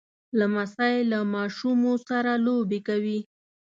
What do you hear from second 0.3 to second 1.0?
لمسی